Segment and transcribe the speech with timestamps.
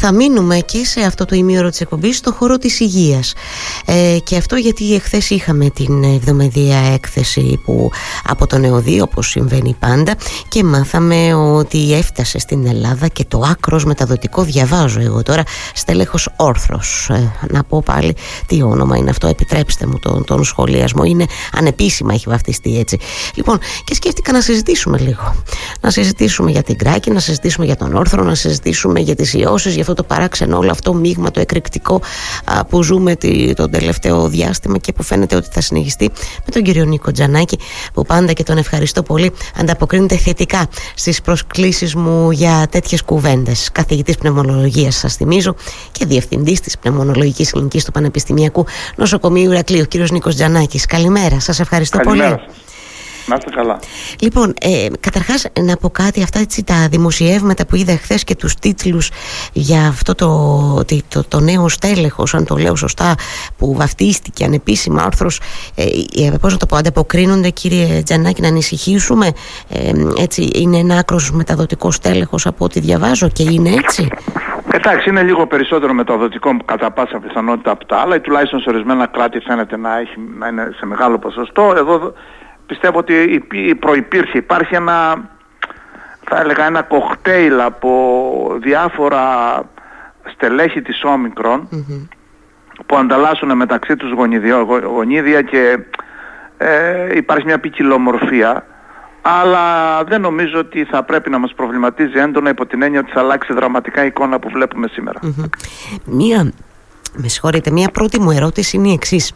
[0.00, 3.34] θα μείνουμε και σε αυτό το ημίωρο της εκπομπής στο χώρο της υγείας.
[3.84, 7.90] Ε, και αυτό γιατί εχθές είχαμε την εβδομεδία έκθεση που
[8.24, 10.14] από τον ΕΟΔΗ όπως συμβαίνει πάντα
[10.48, 15.42] και μάθαμε ότι έφτασε στην Ελλάδα και το άκρος μεταδοτικό διαβάζω εγώ τώρα
[15.74, 17.08] στέλεχος όρθρος.
[17.10, 22.12] Ε, να πω πάλι τι όνομα είναι αυτό επιτρέψτε μου τον, τον σχολιασμό είναι ανεπίσημα
[22.12, 22.98] έχει βαφτιστεί έτσι.
[23.34, 25.34] Λοιπόν και σκέφτηκα να συζητήσουμε λίγο.
[25.80, 29.74] Να συζητήσουμε για την Κράκη να συζητήσουμε για τον όρθρο να συζητήσουμε για τις ιώσεις
[29.74, 32.00] για αυτό το παράξενο όλο αυτό μείγμα το εκρηκτικό
[32.68, 33.16] που ζούμε
[33.54, 36.10] το τελευταίο διάστημα και που φαίνεται ότι θα συνεχιστεί
[36.44, 37.58] με τον κύριο Νίκο Τζανάκη
[37.92, 43.68] που πάντα και τον ευχαριστώ πολύ ανταποκρίνεται θετικά στις προσκλήσεις μου για τέτοιες κουβέντες.
[43.72, 45.54] Καθηγητής πνευμονολογίας σας θυμίζω
[45.92, 50.86] και διευθυντής της πνευμονολογικής κλινικής του Πανεπιστημιακού Νοσοκομείου Ηρακλείου κύριος Νίκος Τζανάκης.
[50.86, 52.48] Καλημέρα σας ευχαριστώ καλημέρα πολύ
[53.28, 53.78] να είστε καλά.
[54.20, 58.54] Λοιπόν, ε, καταρχάς να πω κάτι, αυτά έτσι, τα δημοσιεύματα που είδα χθες και τους
[58.54, 59.10] τίτλους
[59.52, 63.14] για αυτό το, το, το, νέο στέλεχος, αν το λέω σωστά,
[63.58, 65.40] που βαφτίστηκε ανεπίσημα άρθρος,
[65.74, 65.82] ε,
[66.26, 69.26] ε, πώς να το πω, ανταποκρίνονται κύριε Τζανάκη να ανησυχήσουμε,
[69.68, 69.92] ε,
[70.22, 74.08] έτσι, είναι ένα άκρος μεταδοτικός στέλεχος από ό,τι διαβάζω και είναι έτσι;
[74.72, 79.06] Εντάξει, είναι λίγο περισσότερο μεταδοτικό κατά πάσα πιθανότητα από τα άλλα ή τουλάχιστον σε ορισμένα
[79.06, 81.74] κράτη φαίνεται να, έχει, να είναι σε μεγάλο ποσοστό.
[81.76, 82.12] Εδώ
[82.68, 83.44] πιστεύω ότι
[83.78, 85.28] προϋπήρχε, υπάρχει ένα,
[86.24, 87.90] θα έλεγα ένα κοκτέιλ από
[88.60, 89.22] διάφορα
[90.32, 91.68] στελέχη της ομικρον
[92.86, 94.10] που ανταλλάσσουν μεταξύ τους
[94.94, 95.78] γονίδια και
[96.58, 98.66] ε, υπάρχει μια ποικιλομορφία.
[99.22, 103.20] Αλλά δεν νομίζω ότι θα πρέπει να μας προβληματίζει έντονα υπό την έννοια ότι θα
[103.20, 104.88] αλλάξει δραματικά η εικόνα που βλέπουμε
[106.04, 106.52] Μία,
[107.16, 109.32] με συγχωρείτε, μία πρώτη μου ερώτηση είναι η εξής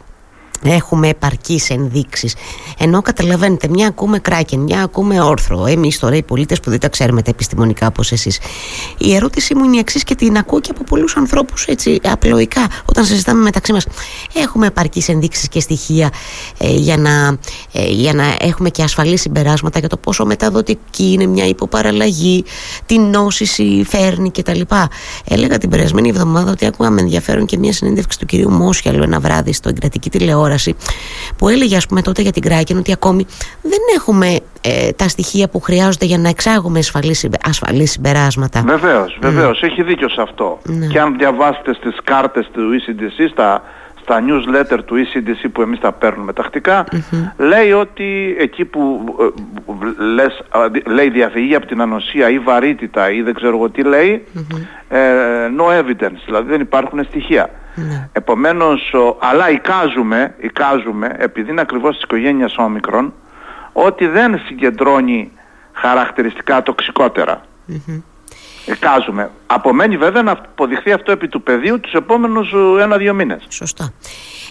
[0.64, 2.34] έχουμε επαρκείς ενδείξεις.
[2.78, 5.66] Ενώ καταλαβαίνετε, μια ακούμε κράκεν, μια ακούμε όρθρο.
[5.66, 8.38] Εμείς τώρα οι πολίτες που δεν τα ξέρουμε τα επιστημονικά όπως εσείς.
[8.98, 12.66] Η ερώτησή μου είναι η εξής και την ακούω και από πολλούς ανθρώπους έτσι απλοϊκά
[12.84, 13.86] όταν συζητάμε μεταξύ μας.
[14.34, 16.10] Έχουμε επαρκείς ενδείξεις και στοιχεία
[16.58, 17.38] ε, για, να,
[17.72, 22.44] ε, για να έχουμε και ασφαλή συμπεράσματα για το πόσο μεταδοτική είναι μια υποπαραλλαγή,
[22.86, 24.60] τι νόσηση φέρνει κτλ.
[25.24, 29.20] Έλεγα την περασμένη εβδομάδα ότι άκουγα με ενδιαφέρον και μια συνέντευξη του κυρίου Μόσιαλου ένα
[29.20, 30.50] βράδυ στο εγκρατική τηλεόραση
[31.36, 33.26] που έλεγε ας πούμε τότε για την Κράκεν ότι ακόμη
[33.62, 38.62] δεν έχουμε ε, τα στοιχεία που χρειάζονται για να εξάγουμε ασφαλή, ασφαλή συμπεράσματα.
[38.66, 39.62] Βεβαίως, βεβαίως.
[39.62, 40.58] Έχει δίκιο σε αυτό.
[40.62, 40.86] Ναι.
[40.86, 43.62] Και αν διαβάσετε στις κάρτες του ECDC, στα,
[44.02, 46.32] στα newsletter του ECDC που εμείς τα παίρνουμε
[47.36, 50.42] λέει ότι εκεί που ε, λες,
[50.86, 54.24] λέει διαφυγή από την ανοσία ή βαρύτητα ή δεν ξέρω εγώ τι λέει,
[54.88, 54.98] ε,
[55.58, 57.50] no evidence, δηλαδή δεν υπάρχουν στοιχεία.
[57.74, 58.08] Ναι.
[58.12, 63.12] Επομένως, αλλά εικάζουμε, εικάζουμε, επειδή είναι ακριβώς της οικογένειας όμικρον,
[63.72, 65.32] ότι δεν συγκεντρώνει
[65.72, 67.40] χαρακτηριστικά τοξικότερα.
[67.68, 68.02] Mm-hmm.
[68.66, 69.30] Εικάζουμε.
[69.46, 73.46] Απομένει βέβαια να αποδειχθεί αυτό επί του πεδίου τους επόμενους ε, ένα-δύο μήνες.
[73.48, 73.92] Σωστά.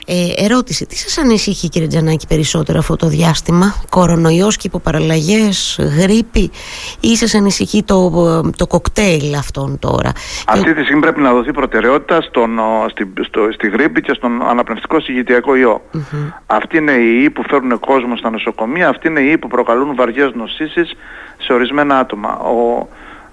[0.05, 6.51] Ε, ερώτηση, τι σας ανησυχεί κύριε Τζανάκη περισσότερο αυτό το διάστημα, κορονοϊός και υποπαραλλαγές, γρήπη;
[6.99, 8.11] Ή σας ανησυχεί το,
[8.57, 10.11] το κοκτέιλ αυτών τώρα;
[10.47, 14.99] Αυτή τη στιγμή πρέπει να δοθεί προτεραιότητα στον, στη, στο, στη γρήπη και στον αναπνευστικό
[14.99, 15.81] συγγητιακό ιό.
[15.93, 16.33] Mm-hmm.
[16.45, 19.95] Αυτοί είναι οι ιοί που φέρνουν κόσμο στα νοσοκομεία, αυτοί είναι οι ιοί που προκαλούν
[19.95, 20.93] βαριές νοσήσεις
[21.37, 22.39] σε ορισμένα άτομα.
[22.39, 22.87] Ο,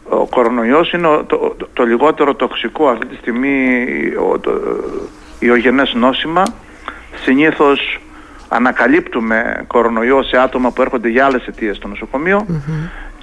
[0.08, 3.86] ο κορονοϊός είναι το, το, λιγότερο τοξικό αυτή τη στιγμή
[4.30, 4.52] ο, το,
[5.38, 6.42] ιογενές νόσημα.
[7.22, 8.00] Συνήθως
[8.48, 12.46] ανακαλύπτουμε κορονοϊό σε άτομα που έρχονται για άλλες αιτίες στο νοσοκομείο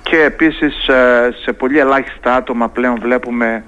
[0.09, 3.63] και επίσης ε, σε πολύ ελάχιστα άτομα πλέον βλέπουμε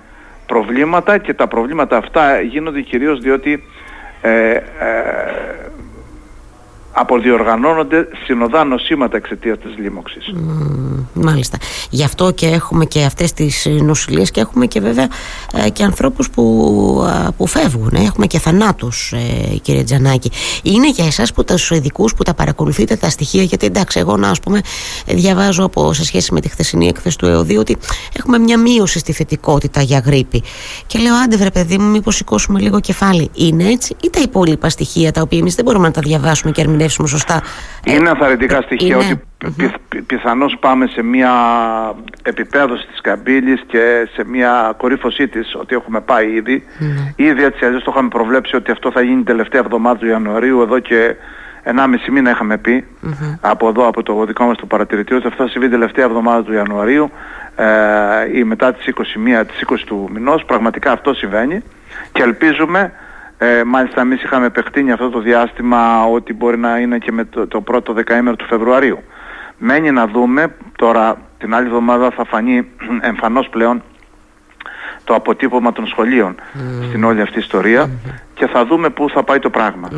[0.46, 3.64] προβλήματα και τα προβλήματα αυτά γίνονται κυρίως διότι
[4.22, 4.62] ε, ε,
[7.00, 10.34] αποδιοργανώνονται συνοδά νοσήματα εξαιτίας της λίμωξης.
[11.14, 11.58] μάλιστα.
[11.90, 15.08] Γι' αυτό και έχουμε και αυτές τις νοσηλίες και έχουμε και βέβαια
[15.66, 16.44] ε, και ανθρώπους που,
[17.38, 17.92] που φεύγουν.
[17.94, 18.02] Ε.
[18.02, 20.32] Έχουμε και θανάτους, ε, κύριε Τζανάκη.
[20.64, 24.30] Είναι για εσάς που τα ειδικούς που τα παρακολουθείτε τα στοιχεία, γιατί εντάξει, εγώ να
[24.30, 24.62] ας πούμε
[25.06, 27.78] διαβάζω από, σε σχέση με τη χθεσινή έκθεση του ΕΟΔΗ ότι
[28.14, 30.44] έχουμε μια μείωση στη θετικότητα για γρήπη.
[30.88, 33.30] Και λέω, άντε βρε παιδί μου, μήπως σηκώσουμε λίγο κεφάλι.
[33.34, 36.62] Είναι έτσι, ή τα υπόλοιπα στοιχεία τα οποία εμείς δεν μπορούμε να τα διαβάσουμε και
[36.62, 37.42] ερμηνεύσουμε σωστά.
[37.84, 39.22] Είναι αθαρρυντικά στοιχεία ότι
[40.08, 41.32] πιθανώς πάμε σε μια
[42.24, 46.64] επιπέδωση της καμπύλης και σε μια κορύφωσή της ότι έχουμε πάει ήδη.
[46.80, 47.14] Mm.
[47.16, 50.62] Ήδη έτσι αλλιώς το είχαμε προβλέψει ότι αυτό θα γίνει την τελευταία εβδομάδα του Ιανουαρίου
[50.62, 51.16] εδώ και
[51.64, 51.74] 1,5
[52.12, 52.86] μήνα είχαμε πει
[53.42, 56.44] από εδώ από το δικό μας το παρατηρητήριο ότι αυτό θα συμβεί την τελευταία εβδομάδα
[56.44, 57.12] του Ιανουαρίου
[57.56, 60.46] ε, ή μετά τις 21, τις 20 του μηνός.
[60.46, 61.64] Πραγματικά αυτό συμβαίνει
[62.12, 62.94] και ελπίζουμε
[63.38, 67.48] ε, μάλιστα εμείς είχαμε επεκτείνει αυτό το διάστημα ότι μπορεί να είναι και με το,
[67.48, 69.00] το πρώτο δεκαήμερο του Φεβρουαρίου.
[69.58, 72.68] Μένει να δούμε, τώρα την άλλη εβδομάδα θα φανεί
[73.02, 73.84] εμφανώς πλέον
[75.04, 76.36] το αποτύπωμα των σχολείων
[76.88, 77.90] στην όλη αυτή ιστορία
[78.34, 79.90] και θα δούμε πού θα πάει το πράγμα.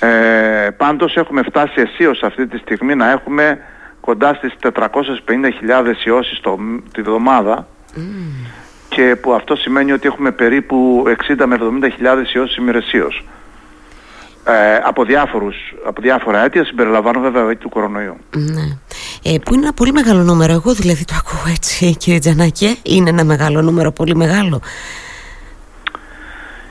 [0.00, 3.58] Ε, πάντως έχουμε φτάσει αισίως αυτή τη στιγμή να έχουμε
[4.00, 4.72] κοντά στις 450.000
[6.04, 6.58] ιώσεις το,
[6.92, 7.66] τη βδομάδα
[8.90, 13.24] και που αυτό σημαίνει ότι έχουμε περίπου 60 με 70.000 ιώσεις ημερεσίως.
[14.44, 15.56] Ε, από, διάφορους,
[15.86, 18.16] από διάφορα αίτια συμπεριλαμβάνω βέβαια το του κορονοϊού.
[18.36, 18.78] Ναι.
[19.22, 20.52] Ε, που είναι ένα πολύ μεγάλο νούμερο.
[20.52, 22.78] Εγώ δηλαδή το ακούω έτσι κύριε Τζανάκη.
[22.82, 24.60] Είναι ένα μεγάλο νούμερο, πολύ μεγάλο.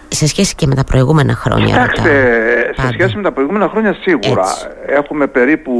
[0.07, 1.65] Σε σχέση και με τα προηγούμενα χρόνια.
[1.65, 4.45] Κοιτάξτε, σε σχέση με τα προηγούμενα χρόνια σίγουρα
[4.85, 5.73] έχουμε περίπου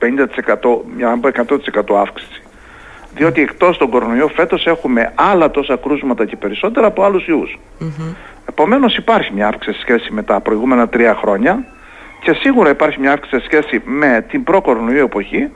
[0.00, 0.06] 50%,
[0.96, 2.43] μια 100% αύξηση.
[3.14, 7.58] Διότι εκτός των κορονοϊό φέτος έχουμε άλλα τόσα κρούσματα και περισσότερα από άλλους ιούς.
[7.80, 8.14] Mm-hmm.
[8.48, 11.64] Επομένως υπάρχει μια αύξηση σε σχέση με τα προηγούμενα τρία χρόνια
[12.22, 15.50] και σίγουρα υπάρχει μια αύξηση σε σχέση με την προ-κορονοϊό εποχή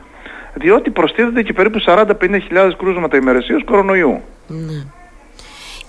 [0.54, 2.04] διότι προστίθεται και περίπου 40-50
[2.42, 4.20] χιλιάδες κρούσματα ημερησίως κορονοϊού.
[4.50, 4.97] Mm-hmm.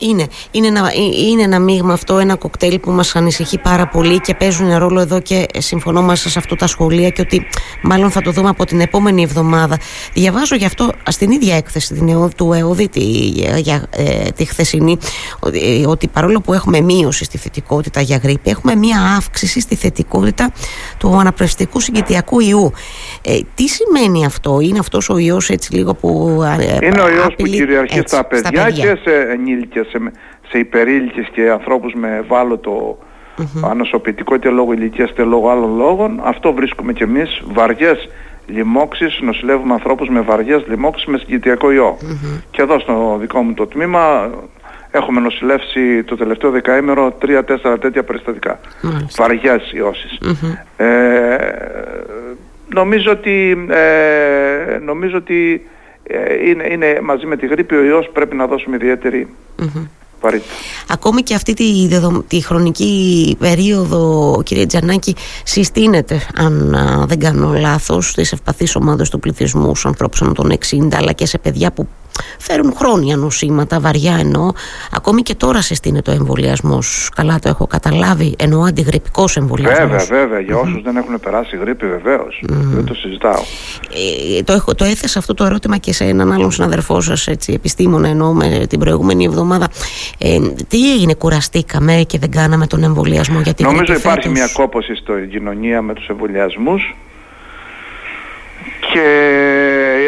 [0.02, 4.20] Είναι, είναι, ένα, ε, είναι ένα μείγμα αυτό, ένα κοκτέιλ που μας ανησυχεί πάρα πολύ
[4.20, 7.48] και παίζουν ρόλο εδώ και συμφωνώ μαζί σε αυτό τα σχολεία και ότι
[7.82, 9.78] μάλλον θα το δούμε από την επόμενη εβδομάδα.
[10.14, 13.02] Διαβάζω γι' αυτό στην ίδια έκθεση την του ΕΟΔΗ τη,
[13.60, 14.98] για, ε, τη χθεσινή
[15.40, 19.76] ότι, ε, ότι παρόλο που έχουμε μείωση στη θετικότητα για γρήπη έχουμε μία αύξηση στη
[19.76, 20.52] θετικότητα
[20.98, 22.72] του αναπνευστικού συγκητιακού ιού.
[23.22, 26.42] Ε, τι σημαίνει αυτό, είναι αυτός ο ιός έτσι λίγο που
[26.82, 30.12] Είναι ο ιός που κυριαρχεί στα παιδιά, και σε ενήλικες σε,
[30.50, 32.98] σε υπερήλικες και ανθρώπους με ευάλωτο
[33.38, 33.70] mm-hmm.
[33.70, 36.20] ανοσοποιητικό είτε λόγω ηλικίας είτε λόγω άλλων λόγων.
[36.24, 38.10] Αυτό βρίσκουμε και εμείς βαριές
[38.46, 41.72] λοιμώξεις, νοσηλεύουμε ανθρώπους με βαριές λοιμώξεις με συγκητιακό
[42.52, 44.30] Και εδώ στο δικό μου το τμήμα
[44.92, 48.60] έχουμε νοσηλεύσει το τελευταίο δεκαήμερο τρία-τέσσερα τέτοια περιστατικά.
[48.60, 49.06] Mm-hmm.
[49.18, 49.74] Βαριές
[50.78, 51.38] Ε,
[52.74, 55.79] νομίζω ότι, ε, νομίζω ότι ε,
[56.46, 59.28] είναι, είναι μαζί με τη γρήπη ο ιός πρέπει να δώσουμε ιδιαίτερη
[60.22, 60.54] βαρύτητα.
[60.90, 61.88] Ακόμη και αυτή τη,
[62.28, 66.78] τη χρονική περίοδο κύριε Τζανάκη συστήνεται αν
[67.08, 71.38] δεν κάνω λάθος στις ευπαθείς ομάδες του πληθυσμού στους ανθρώπους των 60 αλλά και σε
[71.38, 71.88] παιδιά που
[72.40, 74.52] φέρουν χρόνια νοσήματα, βαριά εννοώ.
[74.92, 77.10] Ακόμη και τώρα συστήνεται ο εμβολιασμός.
[77.16, 78.36] Καλά το έχω καταλάβει.
[78.40, 79.88] Εννοώ αντιγρυπικός εμβολιασμός.
[79.88, 80.40] Βέβαια, βέβαια.
[80.40, 82.44] Για όσους δεν έχουν περάσει γρήπη, βεβαίως.
[82.48, 83.44] Δεν το συζητάω.
[84.38, 88.08] Ε, το, έχω, το έθεσα αυτό το ερώτημα και σε έναν άλλον συναδερφό σας, επιστήμονα,
[88.08, 89.68] εννοώ με την προηγούμενη εβδομάδα.
[90.18, 94.96] Ε, τι έγινε, κουραστήκαμε και δεν κάναμε τον εμβολιασμό για την Νομίζω υπάρχει μια κόποση
[94.96, 96.96] στην κοινωνία με τους εμβολιασμούς
[98.94, 99.08] και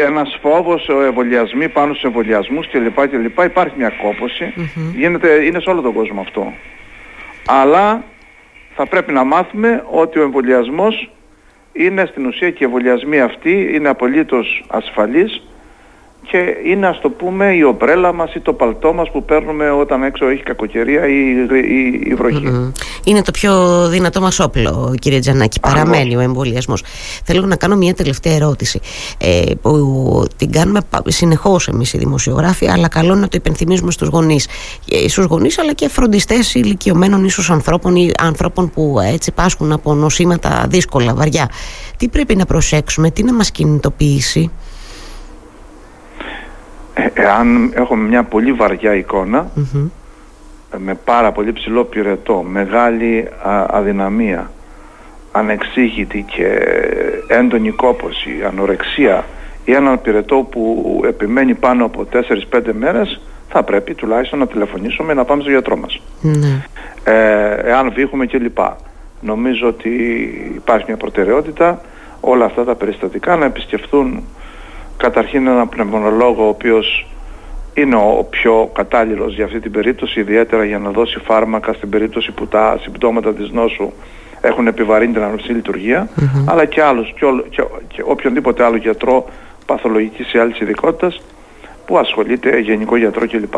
[0.02, 3.08] ένας φόβος, ο εμβολιασμοί πάνω στους εμβολιασμούς κλπ.
[3.08, 3.38] κλπ.
[3.44, 4.54] Υπάρχει μια κόπωση,
[4.94, 6.52] Γίνεται, είναι σε όλο τον κόσμο αυτό.
[7.46, 8.04] Αλλά
[8.74, 11.10] θα πρέπει να μάθουμε ότι ο εμβολιασμός
[11.72, 15.42] είναι στην ουσία και οι εμβολιασμοί αυτοί είναι απολύτως ασφαλείς
[16.30, 20.02] και είναι ας το πούμε η ομπρέλα μας ή το παλτό μας που παίρνουμε όταν
[20.02, 21.46] έξω έχει κακοκαιρία ή
[22.04, 22.72] η βροχη
[23.04, 26.84] Είναι το πιο δυνατό μας όπλο κύριε Τζανάκη, παραμένει ο εμβολιασμός.
[27.24, 28.80] Θέλω να κάνω μια τελευταία ερώτηση
[29.18, 34.48] ε, που την κάνουμε συνεχώς εμείς οι δημοσιογράφοι αλλά καλό να το υπενθυμίζουμε στους γονείς.
[34.90, 39.94] Ε, στους γονείς αλλά και φροντιστές ηλικιωμένων ίσως ανθρώπων ή ανθρώπων που έτσι πάσχουν από
[39.94, 41.50] νοσήματα δύσκολα, βαριά.
[41.96, 44.81] Τι πρέπει να προσέξουμε, τι να μας κινητοποιήσει; ε,
[47.14, 49.04] εάν έχουμε μια πολύ βαριά ε,
[50.78, 53.28] με πάρα πολύ ψηλό πυρετό, μεγάλη
[53.66, 54.50] αδυναμία,
[55.32, 56.58] ανεξήγητη και
[57.26, 59.24] έντονη κόπωση, ανορεξία
[59.64, 65.24] ή έναν πυρετό που επιμένει πάνω από 4-5 μέρες θα πρέπει τουλάχιστον να τηλεφωνήσουμε να
[65.24, 66.00] πάμε στο γιατρό μας.
[66.20, 66.62] Ναι.
[67.04, 68.58] Ε, εάν βήχουμε κλπ.
[69.20, 69.90] Νομίζω ότι
[70.54, 71.80] υπάρχει μια προτεραιότητα
[72.20, 74.22] όλα αυτά τα περιστατικά να επισκεφθούν
[74.96, 77.06] καταρχήν έναν πνευμονολόγο ο οποίος
[77.74, 82.32] είναι ο πιο κατάλληλος για αυτή την περίπτωση, ιδιαίτερα για να δώσει φάρμακα στην περίπτωση
[82.32, 83.92] που τα συμπτώματα της νόσου
[84.40, 85.62] έχουν επιβαρύνει την ανοσή
[86.44, 89.24] αλλά και άλλους, και, και, και οποιονδήποτε άλλο γιατρό
[89.66, 91.20] παθολογικής ή άλλης ειδικότητας
[91.86, 93.54] που ασχολείται γενικό γιατρό κλπ.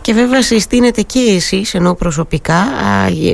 [0.00, 2.64] Και βέβαια συστήνετε και εσείς ενώ προσωπικά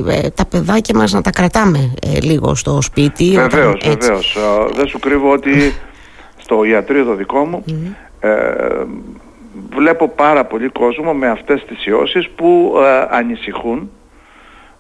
[0.08, 3.30] ε, τα παιδάκια μας να τα κρατάμε ε, λίγο στο σπίτι.
[3.34, 4.38] Βεβαίως, βεβαίως.
[4.76, 5.74] Δεν σου κρύβω ότι
[6.46, 7.64] στο ιατρείο το δικό μου
[8.20, 8.30] ε,
[9.70, 13.90] βλέπω πάρα πολύ κόσμο με αυτές τις ιώσεις που ε, ανησυχούν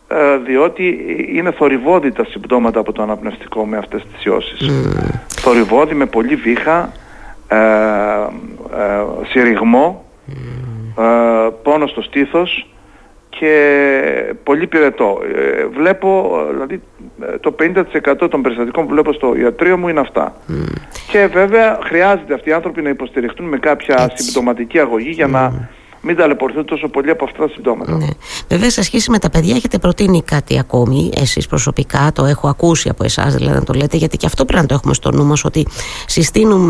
[0.08, 0.98] ε, διότι
[1.32, 4.70] είναι θορυβόδη τα συμπτώματα από το αναπνευστικό με αυτές τις ιώσεις.
[5.28, 6.92] Θορυβόδη με πολύ βήχα,
[7.48, 10.04] ε, ε, συρριγμό,
[11.62, 12.66] πόνο στο στήθος
[13.38, 15.20] και πολύ πυρετό.
[15.34, 16.82] Ε, βλέπω, δηλαδή
[17.40, 17.54] το
[18.22, 20.34] 50% των περιστατικών που βλέπω στο ιατρείο μου είναι αυτά.
[21.10, 25.68] Και βέβαια χρειάζεται αυτοί οι άνθρωποι να υποστηριχτούν με κάποια συμπτωματική αγωγή για να
[26.00, 27.96] μην ταλαιπωρηθούν τόσο πολύ από αυτά τα συμπτώματα.
[27.96, 28.06] Ναι.
[28.48, 32.88] Βέβαια, σε σχέση με τα παιδιά, έχετε προτείνει κάτι ακόμη, εσείς προσωπικά, το έχω ακούσει
[32.88, 35.24] από εσάς, δηλαδή να το λέτε, γιατί και αυτό πρέπει να το έχουμε στο νου
[35.24, 35.66] μας, ότι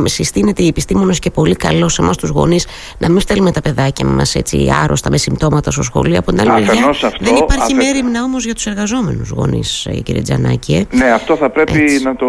[0.06, 2.66] συστήνεται οι επιστήμονες και πολύ καλό σε εμάς τους γονείς
[2.98, 6.18] να μην στέλνουμε τα παιδάκια μας έτσι άρρωστα με συμπτώματα στο σχολείο.
[6.18, 7.74] Από την άλλη μεριά, δεν υπάρχει αφε...
[7.74, 10.74] μέρημνα όμως για τους εργαζόμενους γονείς, ε, κύριε Τζανάκη.
[10.74, 10.96] Ε.
[10.96, 12.02] Ναι, αυτό θα πρέπει έτσι.
[12.02, 12.26] να το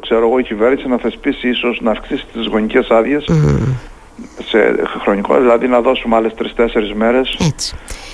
[0.00, 3.24] ξέρω εγώ η κυβέρνηση να θεσπίσει ίσως να αυξήσει τις γονικές άδειες.
[3.28, 3.96] Mm
[4.48, 7.36] σε χρονικό, δηλαδή να δώσουμε άλλες 3-4 μέρες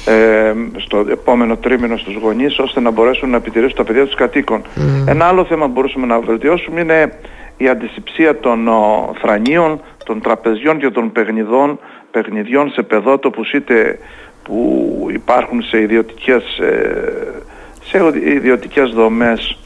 [0.04, 4.62] ε, στο επόμενο τρίμηνο στους γονείς ώστε να μπορέσουν να επιτηρήσουν τα παιδιά τους κατοίκων.
[5.06, 7.18] Ένα άλλο θέμα που μπορούσαμε να βελτιώσουμε είναι
[7.56, 11.78] η αντισηψία των ο, θρανίων, των τραπεζιών και των παιχνιδών,
[12.10, 13.98] παιχνιδιών σε παιδότοπους είτε
[14.42, 17.42] που υπάρχουν σε ιδιωτικές, ε,
[17.84, 19.58] σε ιδιωτικές δομές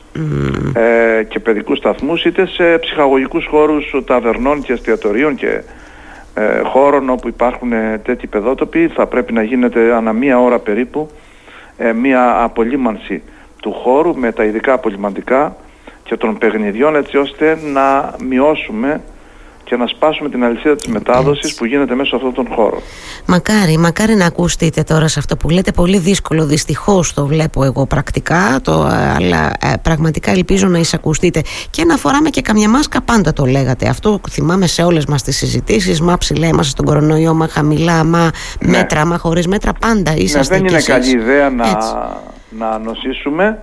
[0.74, 5.62] ε, και παιδικούς σταθμούς είτε σε ψυχαγωγικούς χώρους ταβερνών και εστιατορίων και
[6.38, 11.10] ε, χώρων όπου υπάρχουν ε, τέτοιοι παιδότοποι θα πρέπει να γίνεται ανά μία ώρα περίπου
[11.76, 13.22] ε, μία απολύμανση
[13.60, 15.56] του χώρου με τα ειδικά απολυμαντικά
[16.02, 19.00] και των παιχνιδιών έτσι ώστε να μειώσουμε
[19.68, 22.82] και να σπάσουμε την αλυσίδα της μετάδοσης που γίνεται μέσα σε αυτόν τον χώρο.
[23.26, 25.72] Μακάρι, μακάρι να ακουστείτε τώρα σε αυτό που λέτε.
[25.72, 28.72] Πολύ δύσκολο, δυστυχώς το βλέπω εγώ πρακτικά, το,
[29.16, 31.42] αλλά ε, πραγματικά ελπίζω να εισακουστείτε.
[31.70, 33.88] Και να φοράμε και καμιά μάσκα, πάντα το λέγατε.
[33.88, 36.00] Αυτό θυμάμαι σε όλες μας τις συζητήσεις.
[36.00, 38.70] Μα ψηλά είμαστε στον κορονοϊό, μα χαμηλά, μα ναι.
[38.70, 39.72] μέτρα, μα χωρίς μέτρα.
[39.72, 41.78] Πάντα είσαστε ναι, δεν είναι καλή ιδέα να,
[42.48, 43.62] να νοσήσουμε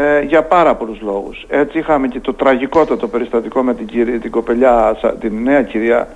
[0.00, 1.46] ε, για πάρα πολλούς λόγους.
[1.48, 6.08] Έτσι είχαμε και το τραγικότατο περιστατικό με την, κυρία, την κοπελιά, την νέα κυρία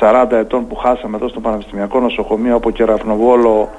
[0.00, 3.70] 40 ετών που χάσαμε εδώ στο Πανεπιστημιακό Νοσοκομείο από κεραυνοβόλο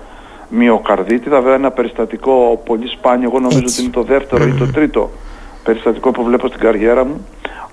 [0.49, 1.39] μυοκαρδίτιδα.
[1.39, 5.09] Βέβαια ένα περιστατικό πολύ σπάνιο, εγώ νομίζω ότι είναι το δεύτερο ή το τρίτο
[5.63, 7.27] περιστατικό που βλέπω στην καριέρα μου.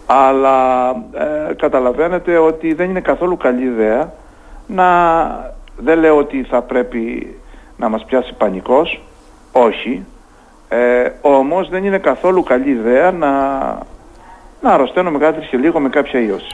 [0.07, 4.13] Αλλά ε, καταλαβαίνετε ότι δεν είναι καθόλου καλή ιδέα
[4.67, 5.53] να...
[5.77, 7.35] Δεν λέω ότι θα πρέπει
[7.77, 9.03] να μας πιάσει πανικός,
[9.53, 10.05] όχι,
[10.75, 13.31] ε, όμως δεν είναι καθόλου καλή ιδέα να,
[14.61, 16.53] να αρρωσταίνουμε κάτι και λίγο με κάποια ίωση.